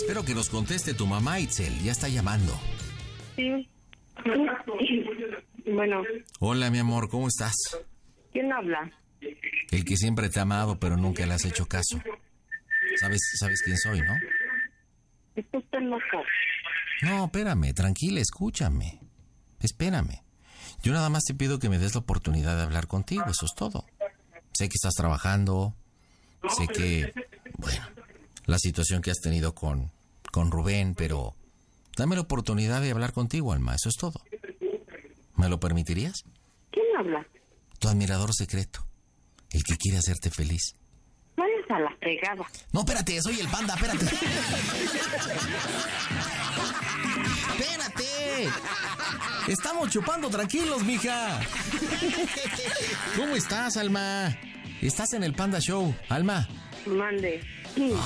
Espero 0.00 0.24
que 0.24 0.34
nos 0.34 0.48
conteste 0.48 0.94
tu 0.94 1.06
mamá, 1.06 1.40
Itzel. 1.40 1.78
Ya 1.82 1.92
está 1.92 2.08
llamando. 2.08 2.58
Sí. 3.36 3.68
Bueno, 5.66 6.02
Hola, 6.40 6.70
mi 6.70 6.78
amor, 6.78 7.10
¿cómo 7.10 7.28
estás? 7.28 7.54
¿quién 8.32 8.50
habla? 8.50 8.90
El 9.70 9.84
que 9.84 9.96
siempre 9.96 10.30
te 10.30 10.38
ha 10.38 10.42
amado, 10.42 10.80
pero 10.80 10.96
nunca 10.96 11.26
le 11.26 11.34
has 11.34 11.44
hecho 11.44 11.66
caso. 11.66 12.00
¿Sabes, 12.96 13.20
sabes 13.38 13.62
quién 13.62 13.76
soy, 13.76 14.00
no? 14.00 14.14
Esto 15.36 15.58
está 15.58 15.78
loco. 15.80 16.24
No, 17.02 17.26
espérame, 17.26 17.74
tranquila, 17.74 18.20
escúchame. 18.20 19.00
Espérame. 19.60 20.22
Yo 20.82 20.94
nada 20.94 21.10
más 21.10 21.24
te 21.24 21.34
pido 21.34 21.58
que 21.58 21.68
me 21.68 21.78
des 21.78 21.94
la 21.94 22.00
oportunidad 22.00 22.56
de 22.56 22.62
hablar 22.62 22.86
contigo, 22.86 23.24
eso 23.28 23.44
es 23.44 23.54
todo. 23.54 23.84
Sé 24.52 24.70
que 24.70 24.76
estás 24.76 24.94
trabajando, 24.94 25.74
sé 26.56 26.66
que, 26.68 27.12
bueno, 27.58 27.84
la 28.50 28.58
situación 28.58 29.00
que 29.00 29.12
has 29.12 29.20
tenido 29.20 29.54
con, 29.54 29.92
con 30.32 30.50
Rubén, 30.50 30.96
pero 30.96 31.36
dame 31.96 32.16
la 32.16 32.22
oportunidad 32.22 32.82
de 32.82 32.90
hablar 32.90 33.12
contigo, 33.12 33.52
Alma, 33.52 33.76
eso 33.76 33.88
es 33.88 33.94
todo. 33.94 34.20
¿Me 35.36 35.48
lo 35.48 35.60
permitirías? 35.60 36.24
¿Quién 36.72 36.84
habla? 36.98 37.24
Tu 37.78 37.88
admirador 37.88 38.34
secreto, 38.34 38.84
el 39.52 39.62
que 39.62 39.76
quiere 39.76 39.98
hacerte 39.98 40.30
feliz. 40.30 40.74
Vayas 41.36 41.70
a 41.70 41.78
la 41.78 41.96
fregada. 41.98 42.44
No, 42.72 42.80
espérate, 42.80 43.22
soy 43.22 43.38
el 43.38 43.46
panda, 43.48 43.74
espérate. 43.74 44.04
¡Espérate! 47.56 48.48
Estamos 49.46 49.90
chupando 49.90 50.28
tranquilos, 50.28 50.82
mija. 50.82 51.40
¿Cómo 53.14 53.36
estás, 53.36 53.76
Alma? 53.76 54.36
Estás 54.82 55.12
en 55.12 55.22
el 55.22 55.34
Panda 55.34 55.60
Show, 55.60 55.94
Alma. 56.08 56.48
Mande. 56.86 57.59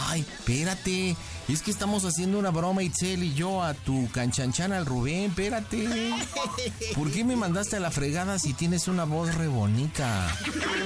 Ay, 0.08 0.20
espérate. 0.20 1.16
Es 1.48 1.60
que 1.60 1.70
estamos 1.70 2.04
haciendo 2.04 2.38
una 2.38 2.50
broma, 2.50 2.82
Itzel 2.82 3.22
y 3.22 3.34
yo, 3.34 3.62
a 3.62 3.74
tu 3.74 4.10
canchanchan 4.10 4.72
al 4.72 4.86
Rubén. 4.86 5.30
Espérate. 5.30 6.14
¿Por 6.94 7.10
qué 7.10 7.24
me 7.24 7.36
mandaste 7.36 7.76
a 7.76 7.80
la 7.80 7.90
fregada 7.90 8.38
si 8.38 8.54
tienes 8.54 8.88
una 8.88 9.04
voz 9.04 9.34
re 9.34 9.48
bonita? 9.48 10.26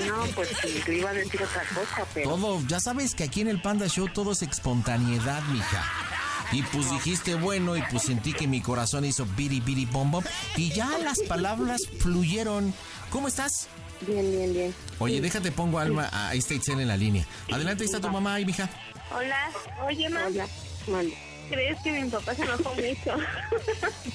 No, 0.07 0.25
pues 0.35 0.49
le 0.87 0.99
iba 0.99 1.11
a 1.11 1.15
decir 1.15 1.43
otra 1.43 1.63
cosa, 1.75 2.07
pero... 2.13 2.31
Todo, 2.31 2.63
ya 2.67 2.81
sabes 2.81 3.15
que 3.15 3.25
aquí 3.25 3.41
en 3.41 3.49
el 3.49 3.63
Panda 3.63 3.87
Show 3.89 4.09
todo 4.13 4.33
es 4.33 4.43
espontaneidad, 4.43 5.43
mija. 5.45 6.08
Y 6.53 6.63
pues 6.63 6.91
dijiste 6.91 7.35
bueno 7.35 7.77
y 7.77 7.83
pues 7.91 8.05
sentí 8.05 8.33
que 8.33 8.47
mi 8.47 8.61
corazón 8.61 9.05
hizo 9.05 9.27
biri 9.37 9.61
biri 9.61 9.85
bom 9.87 10.11
bom 10.11 10.25
y 10.57 10.71
ya 10.71 10.99
las 10.99 11.21
palabras 11.21 11.83
fluyeron. 11.99 12.73
¿Cómo 13.11 13.29
estás? 13.29 13.69
Bien, 14.07 14.31
bien, 14.31 14.53
bien. 14.53 14.75
Oye, 14.99 15.21
déjate 15.21 15.51
pongo 15.53 15.79
alma 15.79 16.09
a 16.13 16.35
esta 16.35 16.55
Itzel 16.55 16.81
en 16.81 16.89
la 16.89 16.97
línea. 16.97 17.27
Adelante, 17.51 17.83
ahí 17.83 17.87
está 17.87 18.01
tu 18.01 18.09
mamá 18.09 18.41
y 18.41 18.47
mija. 18.47 18.69
Hola. 19.15 19.51
Oye, 19.87 20.09
mamá. 20.09 20.47
Hola. 20.87 21.15
¿Crees 21.51 21.79
que 21.83 21.93
mi 21.93 22.11
papá 22.11 22.35
se 22.35 22.43
enojó 22.43 22.75
mucho? 22.75 23.17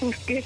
¿Por 0.00 0.16
qué? 0.18 0.44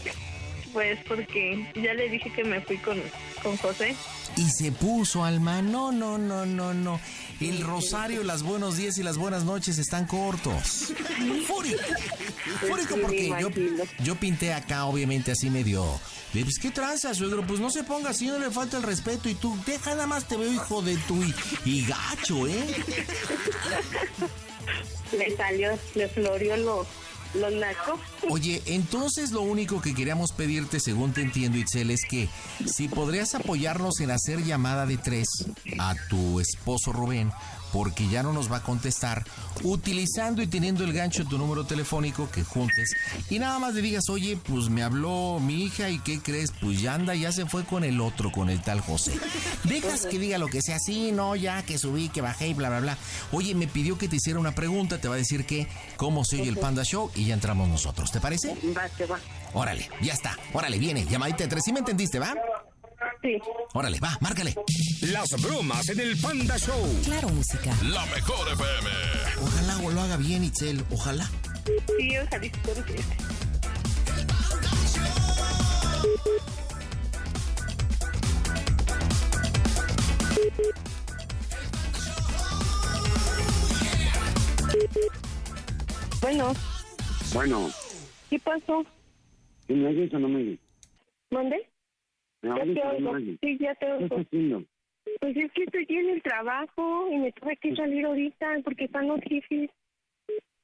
Pues 0.73 0.99
porque 1.07 1.67
ya 1.75 1.95
le 1.95 2.09
dije 2.09 2.31
que 2.33 2.45
me 2.45 2.61
fui 2.61 2.77
con, 2.79 3.01
con 3.43 3.57
José. 3.57 3.97
Y 4.37 4.49
se 4.51 4.71
puso 4.73 5.25
alma. 5.25 5.63
No, 5.63 5.93
no, 5.93 6.19
no, 6.19 6.45
no, 6.45 6.75
no. 6.75 7.01
El 7.41 7.63
rosario, 7.63 8.23
las 8.25 8.43
buenos 8.43 8.77
días 8.77 8.99
y 8.99 9.03
las 9.03 9.17
buenas 9.17 9.45
noches 9.45 9.79
están 9.79 10.07
cortos. 10.07 10.93
Fúrico. 11.47 11.83
Fúrico 12.69 12.97
porque 13.01 13.29
yo, 13.41 13.49
yo 14.05 14.15
pinté 14.17 14.53
acá, 14.53 14.85
obviamente, 14.85 15.33
así 15.33 15.49
medio. 15.51 15.85
Pues, 16.33 16.59
¿qué 16.59 16.71
tranza, 16.71 17.15
suegro? 17.15 17.47
Pues 17.47 17.61
no 17.61 17.71
se 17.71 17.85
ponga 17.85 18.11
así, 18.11 18.27
no 18.27 18.39
le 18.39 18.51
falta 18.51 18.77
el 18.77 18.83
respeto. 18.83 19.29
Y 19.29 19.35
tú, 19.35 19.57
deja 19.67 19.93
nada 19.93 20.07
más 20.07 20.29
te 20.29 20.37
veo, 20.37 20.53
hijo 20.53 20.83
de 20.83 20.97
tu. 20.97 21.23
Y, 21.23 21.35
y 21.65 21.87
gacho, 21.87 22.47
¿eh? 22.47 22.67
Le 25.13 25.35
salió, 25.37 25.79
le 25.95 26.09
florió 26.09 26.57
lo, 26.59 26.87
Oye, 28.31 28.63
entonces 28.67 29.33
lo 29.33 29.43
único 29.43 29.81
que 29.81 29.95
queríamos 29.95 30.33
pedirte, 30.33 30.81
según 30.81 31.13
te 31.13 31.23
entiendo, 31.23 31.59
Itzel, 31.59 31.91
es 31.91 32.05
que 32.09 32.29
si 32.67 32.89
podrías 32.89 33.35
apoyarnos 33.35 34.01
en 34.01 34.11
hacer 34.11 34.43
llamada 34.45 34.87
de 34.87 34.97
tres 34.97 35.29
a 35.79 35.95
tu 36.09 36.41
esposo 36.41 36.93
Rubén, 36.93 37.31
porque 37.73 38.09
ya 38.09 38.23
no 38.23 38.33
nos 38.33 38.51
va 38.51 38.59
a 38.59 38.63
contestar, 38.63 39.25
utilizando 39.63 40.43
y 40.43 40.47
teniendo 40.47 40.85
el 40.85 40.93
gancho 40.93 41.25
de 41.25 41.31
tu 41.31 41.39
número 41.39 41.65
telefónico 41.65 42.31
que 42.31 42.45
juntes 42.45 42.95
y 43.31 43.39
nada 43.39 43.59
más 43.59 43.75
le 43.75 43.83
digas, 43.83 44.09
oye, 44.09 44.37
pues 44.37 44.69
me 44.69 44.83
habló 44.83 45.39
mi 45.41 45.65
hija 45.65 45.91
y 45.91 45.99
¿qué 45.99 46.21
crees? 46.21 46.53
Pues 46.61 46.81
ya 46.81 46.95
anda, 46.95 47.15
ya 47.15 47.33
se 47.33 47.47
fue 47.47 47.65
con 47.65 47.85
el 47.85 48.01
otro, 48.01 48.31
con 48.31 48.51
el 48.51 48.63
tal 48.63 48.81
José. 48.81 49.19
Dejas 49.65 50.07
que 50.07 50.19
diga 50.19 50.39
lo 50.39 50.49
que 50.49 50.63
sea, 50.63 50.79
sí, 50.79 51.13
no, 51.13 51.37
ya 51.37 51.63
que 51.63 51.79
subí, 51.79 52.09
que 52.09 52.21
bajé 52.21 52.49
y 52.49 52.55
bla, 52.55 52.69
bla, 52.69 52.81
bla. 52.81 52.99
Oye, 53.33 53.55
me 53.55 53.67
pidió 53.67 53.99
que 53.99 54.09
te 54.09 54.17
hiciera 54.17 54.39
una 54.39 54.55
pregunta, 54.55 55.01
te 55.01 55.09
va 55.09 55.15
a 55.15 55.19
decir 55.19 55.45
que 55.45 55.69
cómo 55.97 56.25
se 56.25 56.41
oye 56.41 56.49
el 56.49 56.57
Panda 56.57 56.85
Show 56.85 57.11
y 57.15 57.27
ya 57.27 57.35
entramos 57.35 57.69
nosotros, 57.69 58.11
¿te 58.11 58.21
parece? 58.21 58.57
Va, 58.77 58.89
te 58.89 59.07
va. 59.07 59.19
Órale, 59.55 59.89
ya 60.03 60.13
está. 60.13 60.37
Órale, 60.53 60.79
viene. 60.79 61.05
Llamadita 61.07 61.45
de 61.45 61.49
tres. 61.49 61.65
¿Sí 61.65 61.73
me 61.73 61.81
entendiste, 61.81 62.19
va? 62.19 62.35
Sí. 63.23 63.37
Órale, 63.75 63.99
va, 64.01 64.17
márcale. 64.21 64.55
Las 65.03 65.29
bromas 65.43 65.89
en 65.89 66.01
el 66.01 66.17
Panda 66.21 66.57
Show. 66.59 67.01
Claro, 67.05 67.29
música. 67.31 67.75
La 67.85 68.07
mejor 68.07 68.47
FM. 68.53 68.91
Ojalá 69.43 69.93
lo 69.95 70.01
haga 70.01 70.17
bien, 70.17 70.45
Itzel. 70.45 70.85
Ojalá. 70.91 71.29
Sí, 71.99 72.17
ojalá. 72.19 72.51
Bueno, 86.21 86.53
Bueno, 87.33 87.69
¿qué 88.31 88.39
pasó? 88.41 88.85
¿y 89.69 89.75
¿me 89.75 89.89
oyes 89.89 90.13
o 90.15 90.19
no 90.19 90.29
me 90.29 90.37
oyes? 90.41 90.59
¿Mande? 91.31 91.57
¿Me 92.43 92.49
Ya 92.51 92.63
oyes 92.63 92.75
te 92.75 92.83
o 92.83 92.91
oigo. 92.91 93.17
Sí, 93.41 93.59
ya 93.59 93.75
te 93.75 93.87
¿Qué 93.87 93.93
oigo. 94.41 94.63
Pues 95.21 95.37
es 95.37 95.53
que 95.53 95.63
estoy 95.65 95.87
en 95.89 96.11
el 96.11 96.23
trabajo 96.23 97.09
y 97.11 97.17
me 97.19 97.33
tuve 97.33 97.57
que 97.57 97.75
salir 97.75 98.05
ahorita 98.05 98.61
porque 98.65 98.85
están 98.85 99.09
los 99.09 99.21
jefes. 99.23 99.71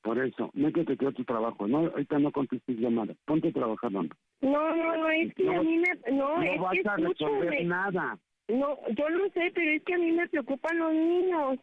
Por 0.03 0.19
eso, 0.19 0.51
no 0.53 0.69
es 0.69 0.75
que 0.75 0.85
te 0.85 0.97
quedó 0.99 1.13
tu 1.13 1.25
trabajo. 1.25 1.67
No, 1.67 1.79
ahorita 1.79 2.19
no 2.19 2.31
contestes 2.31 2.77
llamadas. 2.79 3.17
Ponte 3.25 3.49
a 3.49 3.53
trabajar, 3.53 3.95
hombre. 3.97 4.17
No, 4.43 4.77
no, 4.77 4.97
no, 4.99 5.09
es 5.09 5.33
que 5.35 5.45
No, 5.45 5.61
a 5.61 5.63
mí 5.63 5.79
me... 5.79 6.13
No, 6.13 6.37
No 6.37 6.43
es 6.43 6.61
vas 6.61 6.73
que 6.75 6.89
a 6.89 6.97
resolver 6.97 7.45
escúchame. 7.55 7.65
nada. 7.65 8.19
No, 8.49 8.79
yo 8.95 9.09
lo 9.09 9.31
sé, 9.31 9.51
pero 9.55 9.71
es 9.71 9.83
que 9.85 9.95
a 9.95 9.99
mí 9.99 10.13
me 10.13 10.29
preocupan 10.29 10.79
los 10.79 10.93
niños. 10.93 11.59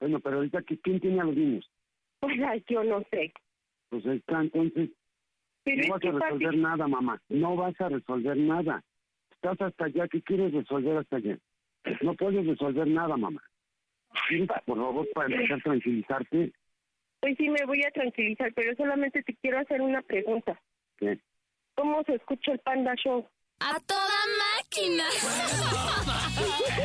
Bueno, 0.00 0.18
pero 0.18 0.36
ahorita, 0.38 0.58
¿qui- 0.62 0.80
¿quién 0.82 0.98
tiene 0.98 1.20
a 1.20 1.24
los 1.24 1.36
niños? 1.36 1.70
Pues 2.18 2.34
ay, 2.44 2.64
yo 2.68 2.82
no 2.82 3.00
sé. 3.12 3.32
pues 3.90 4.04
ahí 4.06 4.16
está, 4.16 4.40
entonces 4.40 4.90
Pero 5.62 5.82
no 5.86 5.92
vas 5.92 6.00
que, 6.00 6.08
a 6.08 6.12
resolver 6.12 6.52
papi- 6.54 6.58
nada, 6.60 6.88
mamá. 6.88 7.22
No 7.28 7.54
vas 7.54 7.80
a 7.80 7.88
resolver 7.90 8.36
nada. 8.36 8.82
Estás 9.44 9.60
hasta 9.68 9.84
allá. 9.84 10.08
¿Qué 10.08 10.22
quieres 10.22 10.54
resolver 10.54 10.96
hasta 10.96 11.16
allá? 11.16 11.36
No 12.00 12.14
puedes 12.14 12.46
resolver 12.46 12.86
nada, 12.88 13.14
mamá. 13.14 13.42
¿Quieres, 14.28 14.48
por 14.64 14.78
favor, 14.78 15.06
para 15.14 15.34
empezar 15.34 15.58
a 15.58 15.62
tranquilizarte? 15.62 16.52
Pues 17.20 17.36
sí, 17.36 17.50
me 17.50 17.62
voy 17.66 17.82
a 17.84 17.90
tranquilizar, 17.90 18.50
pero 18.54 18.74
solamente 18.74 19.22
te 19.22 19.34
quiero 19.34 19.58
hacer 19.58 19.82
una 19.82 20.00
pregunta. 20.00 20.58
¿Qué? 20.96 21.18
¿Cómo 21.74 22.02
se 22.04 22.14
escucha 22.14 22.52
el 22.52 22.58
Panda 22.60 22.94
Show? 22.94 23.26
¡A 23.60 23.78
toda 23.80 24.20
máquina! 24.56 25.04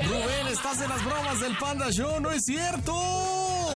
Rubén, 0.03 0.47
estás 0.51 0.81
en 0.83 0.89
las 0.89 1.05
bromas 1.05 1.39
del 1.39 1.57
Panda 1.57 1.89
Show, 1.91 2.19
¿no 2.19 2.31
es 2.31 2.43
cierto? 2.43 3.38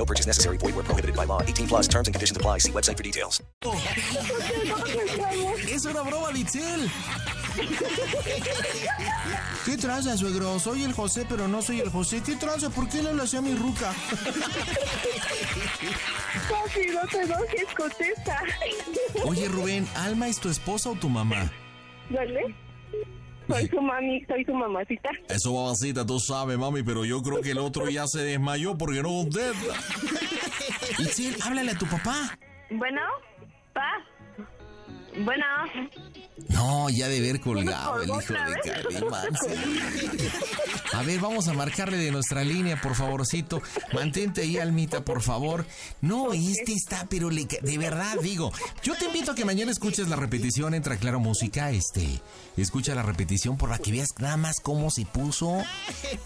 No 0.00 0.06
purchase 0.06 0.26
necessary. 0.26 0.56
Void 0.56 0.74
where 0.76 0.84
prohibited 0.84 1.14
by 1.14 1.26
law. 1.26 1.42
18 1.42 1.68
plus 1.68 1.86
terms 1.86 2.08
and 2.08 2.14
conditions 2.14 2.34
apply. 2.34 2.56
See 2.56 2.72
website 2.72 2.96
for 2.96 3.02
details. 3.02 3.42
Es 5.68 5.84
una 5.84 6.00
broma, 6.00 6.32
Ditzel. 6.32 6.88
¿Qué 9.66 9.76
tranza, 9.76 10.16
suegro? 10.16 10.58
Soy 10.58 10.84
el 10.84 10.94
José, 10.94 11.26
pero 11.28 11.48
no 11.48 11.60
soy 11.60 11.80
el 11.80 11.90
José. 11.90 12.22
¿Qué 12.24 12.36
tranza? 12.36 12.70
¿Por 12.70 12.88
qué 12.88 13.02
le 13.02 13.10
hablas 13.10 13.34
a 13.34 13.42
mi 13.42 13.54
ruca? 13.54 13.92
Papi, 16.48 16.86
no 16.94 17.06
te 17.06 17.20
enojes, 17.20 17.66
contesta. 17.76 18.42
Oye, 19.24 19.48
Rubén, 19.48 19.86
¿Alma 19.96 20.28
es 20.28 20.40
tu 20.40 20.48
esposa 20.48 20.88
o 20.88 20.94
tu 20.94 21.10
mamá? 21.10 21.52
¿Dale? 22.08 22.54
Soy 23.50 23.66
su 23.70 23.80
mami, 23.80 24.24
soy 24.26 24.44
su 24.44 24.54
mamacita. 24.54 25.10
Eso, 25.28 25.54
babacita, 25.54 26.06
tú 26.06 26.18
sabes, 26.20 26.56
mami, 26.56 26.82
pero 26.82 27.04
yo 27.04 27.20
creo 27.22 27.40
que 27.40 27.50
el 27.50 27.58
otro 27.58 27.88
ya 27.88 28.06
se 28.06 28.20
desmayó 28.22 28.76
porque 28.78 29.02
no 29.02 29.08
contesta. 29.08 29.74
Itzel, 30.98 31.36
háblale 31.42 31.72
a 31.72 31.78
tu 31.78 31.86
papá. 31.86 32.38
Bueno, 32.70 33.00
pa. 33.72 33.90
Bueno. 35.18 35.44
No, 36.48 36.88
ya 36.88 37.08
de 37.08 37.18
haber 37.18 37.40
colgado 37.40 38.02
el 38.02 38.08
hijo 38.08 38.32
de? 38.32 38.70
Calimán. 38.72 39.28
A 40.92 41.02
ver, 41.02 41.20
vamos 41.20 41.48
a 41.48 41.52
marcarle 41.52 41.96
de 41.98 42.10
nuestra 42.10 42.42
línea, 42.44 42.80
por 42.80 42.94
favorcito. 42.94 43.62
Mantente 43.92 44.40
ahí, 44.42 44.58
Almita, 44.58 45.04
por 45.04 45.22
favor. 45.22 45.66
No, 46.00 46.32
este 46.32 46.72
está, 46.72 47.06
pero 47.08 47.30
le 47.30 47.44
de 47.44 47.78
verdad 47.78 48.16
digo. 48.22 48.52
Yo 48.82 48.94
te 48.96 49.06
invito 49.06 49.32
a 49.32 49.34
que 49.34 49.44
mañana 49.44 49.70
escuches 49.70 50.08
la 50.08 50.16
repetición, 50.16 50.74
entra 50.74 50.96
Claro 50.96 51.20
Música, 51.20 51.70
este. 51.70 52.20
Escucha 52.56 52.94
la 52.94 53.02
repetición 53.02 53.56
para 53.56 53.78
que 53.78 53.92
veas 53.92 54.08
nada 54.18 54.36
más 54.36 54.56
cómo 54.60 54.90
se 54.90 55.04
puso, 55.06 55.62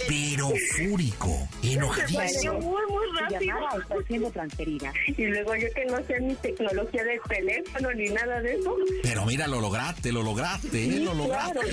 pero 0.08 0.50
fúrico, 0.76 1.48
Se 1.60 1.72
enojadísimo. 1.74 2.54
muy, 2.60 2.82
muy 2.90 3.20
rápido. 3.20 3.56
está 3.80 3.94
siendo 4.06 4.30
transferida. 4.30 4.92
Y 5.06 5.24
luego 5.26 5.54
yo 5.56 5.68
que 5.74 5.84
no 5.86 5.96
sé 6.06 6.20
ni 6.20 6.34
tecnología 6.36 7.04
de 7.04 7.20
teléfono 7.28 7.92
ni 7.92 8.08
nada 8.08 8.40
de 8.40 8.54
eso. 8.54 8.73
Pero 9.02 9.24
mira, 9.26 9.46
lo 9.46 9.60
lograste, 9.60 10.12
lo 10.12 10.22
lograste, 10.22 10.84
¿eh? 10.96 11.00
Lo 11.00 11.14
lograste. 11.14 11.52
Claro. 11.52 11.68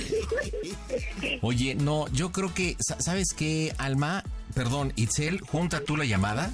Oye, 1.41 1.75
no, 1.75 2.08
yo 2.10 2.31
creo 2.31 2.53
que, 2.53 2.75
sa- 2.79 3.00
¿sabes 3.01 3.34
qué, 3.36 3.74
Alma? 3.77 4.24
Perdón, 4.53 4.93
Itzel, 4.96 5.39
junta 5.41 5.81
tú 5.84 5.96
la 5.98 6.05
llamada. 6.05 6.51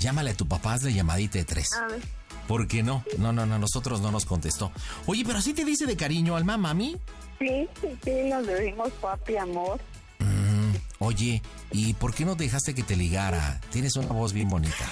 Llámale 0.00 0.30
a 0.30 0.34
tu 0.34 0.46
papá, 0.46 0.74
hazle 0.74 0.92
llamadita 0.92 1.38
de 1.38 1.44
tres. 1.44 1.68
A 1.72 1.86
ver. 1.88 2.00
¿Por 2.46 2.66
qué 2.66 2.82
no? 2.82 3.04
No, 3.18 3.32
no, 3.32 3.44
no, 3.46 3.58
nosotros 3.58 4.00
no 4.00 4.10
nos 4.10 4.24
contestó. 4.24 4.72
Oye, 5.06 5.22
pero 5.26 5.38
así 5.38 5.52
te 5.52 5.64
dice 5.64 5.86
de 5.86 5.96
cariño, 5.96 6.36
Alma, 6.36 6.56
mami. 6.56 6.96
Sí, 7.38 7.68
sí, 7.80 7.88
sí, 8.04 8.10
nos 8.30 8.46
decimos 8.46 8.90
papi, 9.00 9.36
amor. 9.36 9.78
Mm, 10.18 10.72
oye, 11.00 11.42
¿y 11.72 11.94
por 11.94 12.14
qué 12.14 12.24
no 12.24 12.34
dejaste 12.36 12.74
que 12.74 12.82
te 12.82 12.96
ligara? 12.96 13.60
Tienes 13.70 13.96
una 13.96 14.08
voz 14.08 14.32
bien 14.32 14.48
bonita. 14.48 14.74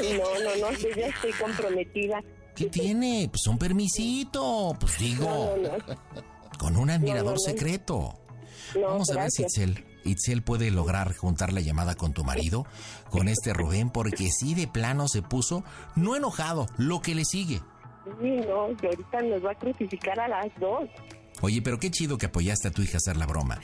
No, 0.00 0.24
no, 0.42 0.56
no, 0.70 0.78
yo 0.78 0.88
ya 0.96 1.06
estoy 1.08 1.32
comprometida. 1.32 2.20
¿Qué 2.54 2.66
tiene? 2.66 3.28
Pues 3.30 3.46
un 3.46 3.58
permisito, 3.58 4.76
pues 4.78 4.98
digo, 4.98 5.24
No, 5.56 5.56
no, 5.56 5.76
no. 5.78 6.58
con 6.58 6.76
un 6.76 6.90
admirador 6.90 7.38
secreto. 7.40 8.14
Vamos 8.80 9.10
a 9.10 9.14
ver 9.20 9.30
si. 9.30 9.42
Itzel, 9.42 9.84
Itzel 10.04 10.42
puede 10.42 10.70
lograr 10.70 11.14
juntar 11.16 11.52
la 11.52 11.60
llamada 11.60 11.94
con 11.94 12.12
tu 12.12 12.24
marido, 12.24 12.66
con 13.10 13.28
este 13.28 13.52
Rubén, 13.52 13.90
porque 13.90 14.30
sí 14.30 14.54
de 14.54 14.66
plano 14.68 15.08
se 15.08 15.22
puso, 15.22 15.64
no 15.96 16.14
enojado, 16.16 16.66
lo 16.76 17.00
que 17.00 17.14
le 17.14 17.24
sigue. 17.24 17.60
Sí, 18.20 18.30
no, 18.48 18.76
que 18.76 18.86
ahorita 18.88 19.22
nos 19.22 19.44
va 19.44 19.52
a 19.52 19.54
crucificar 19.58 20.20
a 20.20 20.28
las 20.28 20.46
dos. 20.60 20.88
Oye, 21.40 21.60
pero 21.60 21.78
qué 21.78 21.90
chido 21.90 22.16
que 22.16 22.26
apoyaste 22.26 22.68
a 22.68 22.70
tu 22.70 22.80
hija 22.82 22.96
a 22.96 22.98
hacer 22.98 23.16
la 23.16 23.26
broma. 23.26 23.60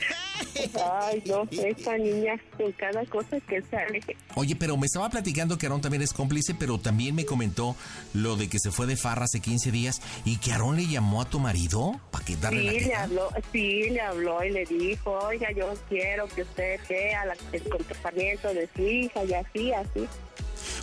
Ay, 1.01 1.23
no, 1.25 1.47
esta 1.51 1.97
niña 1.97 2.33
con 2.57 2.71
cada 2.73 3.03
cosa 3.05 3.39
que 3.39 3.61
sale. 3.63 4.01
Oye, 4.35 4.55
pero 4.55 4.77
me 4.77 4.85
estaba 4.85 5.09
platicando 5.09 5.57
que 5.57 5.65
Aarón 5.65 5.81
también 5.81 6.03
es 6.03 6.13
cómplice, 6.13 6.53
pero 6.53 6.77
también 6.79 7.15
me 7.15 7.25
comentó 7.25 7.75
lo 8.13 8.35
de 8.35 8.49
que 8.49 8.59
se 8.59 8.69
fue 8.71 8.85
de 8.85 8.97
farra 8.97 9.25
hace 9.25 9.39
15 9.39 9.71
días 9.71 10.01
y 10.25 10.37
que 10.37 10.51
Aarón 10.51 10.75
le 10.75 10.85
llamó 10.87 11.21
a 11.21 11.25
tu 11.25 11.39
marido 11.39 11.99
para 12.11 12.23
que 12.25 12.35
darle 12.35 12.61
Sí, 12.61 12.79
la 12.81 12.87
le 12.87 12.95
habló, 12.95 13.29
sí, 13.51 13.89
le 13.89 14.01
habló 14.01 14.43
y 14.43 14.51
le 14.51 14.65
dijo, 14.65 15.11
oiga, 15.13 15.47
yo 15.51 15.73
quiero 15.89 16.27
que 16.27 16.43
usted 16.43 16.79
vea 16.87 17.25
la- 17.25 17.37
el 17.51 17.63
comportamiento 17.63 18.53
de 18.53 18.69
su 18.75 18.81
hija 18.83 19.23
y 19.23 19.33
así, 19.33 19.73
así. 19.73 20.07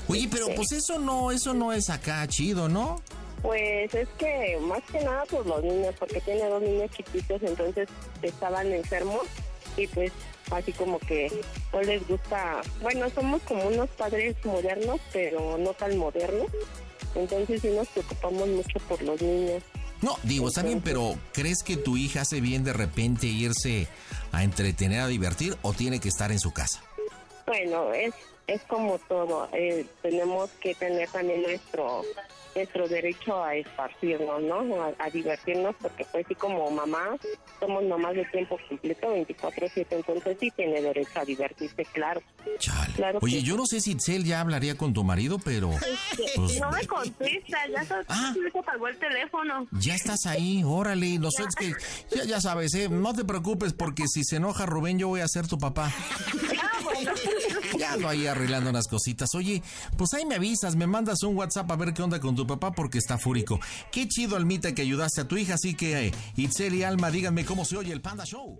Oye, 0.08 0.26
pero 0.30 0.46
pues 0.56 0.72
eso 0.72 0.98
no, 0.98 1.30
eso 1.30 1.54
no 1.54 1.72
es 1.72 1.90
acá 1.90 2.26
chido, 2.26 2.68
¿no? 2.68 3.00
Pues 3.42 3.94
es 3.94 4.08
que 4.18 4.58
más 4.62 4.82
que 4.90 5.00
nada 5.00 5.24
por 5.26 5.46
los 5.46 5.62
niños, 5.62 5.94
porque 5.98 6.20
tiene 6.20 6.44
dos 6.48 6.62
niños 6.62 6.90
chiquitos, 6.90 7.42
entonces 7.42 7.88
estaban 8.22 8.72
enfermos 8.72 9.22
y 9.76 9.86
pues 9.86 10.12
así 10.50 10.72
como 10.72 10.98
que 10.98 11.30
no 11.72 11.82
les 11.82 12.06
gusta, 12.08 12.60
bueno, 12.82 13.08
somos 13.10 13.42
como 13.42 13.66
unos 13.66 13.88
padres 13.90 14.36
modernos, 14.44 15.00
pero 15.12 15.56
no 15.58 15.72
tan 15.74 15.96
modernos, 15.96 16.46
entonces 17.14 17.60
sí 17.62 17.68
nos 17.68 17.88
preocupamos 17.88 18.48
mucho 18.48 18.78
por 18.88 19.00
los 19.02 19.20
niños. 19.20 19.62
No, 20.00 20.16
digo, 20.22 20.48
está 20.48 20.62
bien, 20.62 20.80
pero 20.80 21.16
¿crees 21.32 21.62
que 21.64 21.76
tu 21.76 21.96
hija 21.96 22.20
hace 22.20 22.40
bien 22.40 22.62
de 22.62 22.72
repente 22.72 23.26
irse 23.26 23.88
a 24.30 24.44
entretener, 24.44 25.00
a 25.00 25.08
divertir 25.08 25.56
o 25.62 25.72
tiene 25.72 25.98
que 25.98 26.08
estar 26.08 26.30
en 26.30 26.38
su 26.38 26.52
casa? 26.52 26.82
Bueno, 27.46 27.92
es, 27.92 28.14
es 28.46 28.62
como 28.62 28.98
todo, 29.08 29.48
eh, 29.52 29.86
tenemos 30.02 30.50
que 30.60 30.74
tener 30.74 31.08
también 31.08 31.42
nuestro 31.42 32.02
nuestro 32.58 32.88
derecho 32.88 33.42
a 33.42 33.54
esparcirnos, 33.54 34.42
¿no? 34.42 34.82
A, 34.82 34.92
a 34.98 35.10
divertirnos, 35.10 35.74
porque 35.80 36.04
pues 36.10 36.26
sí 36.28 36.34
como 36.34 36.70
mamá, 36.70 37.16
somos 37.60 37.84
mamás 37.84 38.14
de 38.14 38.24
tiempo 38.26 38.58
completo, 38.68 39.06
24-7, 39.14 39.86
entonces 39.90 40.36
sí 40.40 40.50
tiene 40.56 40.82
derecho 40.82 41.20
a 41.20 41.24
divertirse, 41.24 41.84
claro. 41.86 42.20
Chale. 42.58 42.92
Claro 42.94 43.18
Oye, 43.22 43.36
que 43.38 43.42
yo 43.42 43.56
no 43.56 43.66
sé 43.66 43.80
si 43.80 43.92
Itzel 43.92 44.24
ya 44.24 44.40
hablaría 44.40 44.76
con 44.76 44.92
tu 44.92 45.04
marido, 45.04 45.38
pero 45.44 45.70
pues, 46.34 46.60
no 46.60 46.70
me 46.70 46.86
contesta, 46.86 47.58
ya 47.72 47.84
se, 47.84 47.94
Ah. 48.08 48.34
se 48.52 48.58
apagó 48.58 48.88
el 48.88 48.98
teléfono. 48.98 49.66
ya 49.72 49.94
estás 49.94 50.26
ahí, 50.26 50.62
órale. 50.64 51.18
Nosotros 51.18 51.54
que, 51.54 51.72
ya, 52.14 52.24
ya 52.24 52.40
sabes, 52.40 52.74
¿eh? 52.74 52.88
no 52.88 53.14
te 53.14 53.24
preocupes 53.24 53.72
porque 53.72 54.04
si 54.08 54.24
se 54.24 54.36
enoja 54.36 54.66
Rubén, 54.66 54.98
yo 54.98 55.08
voy 55.08 55.20
a 55.20 55.28
ser 55.28 55.46
tu 55.46 55.58
papá. 55.58 55.92
Ah, 56.60 56.80
bueno. 56.82 57.12
Ahí 58.08 58.26
arreglando 58.26 58.70
unas 58.70 58.86
cositas. 58.86 59.34
Oye, 59.34 59.62
pues 59.96 60.12
ahí 60.14 60.24
me 60.26 60.36
avisas, 60.36 60.76
me 60.76 60.86
mandas 60.86 61.22
un 61.22 61.36
WhatsApp 61.36 61.70
a 61.70 61.76
ver 61.76 61.94
qué 61.94 62.02
onda 62.02 62.20
con 62.20 62.36
tu 62.36 62.46
papá 62.46 62.72
porque 62.72 62.98
está 62.98 63.18
fúrico. 63.18 63.60
Qué 63.90 64.08
chido, 64.08 64.36
Almita, 64.36 64.74
que 64.74 64.82
ayudaste 64.82 65.22
a 65.22 65.28
tu 65.28 65.36
hija, 65.36 65.54
así 65.54 65.74
que 65.74 66.08
eh, 66.08 66.12
Itzel 66.36 66.84
Alma, 66.84 67.10
díganme 67.10 67.44
cómo 67.44 67.64
se 67.64 67.76
oye 67.76 67.92
el 67.92 68.00
Panda 68.00 68.24
Show. 68.24 68.58